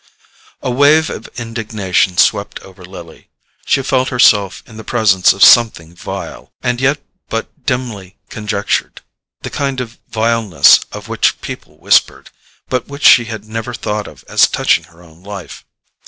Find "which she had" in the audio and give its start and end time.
12.87-13.45